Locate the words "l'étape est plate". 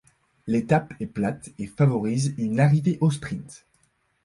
0.47-1.51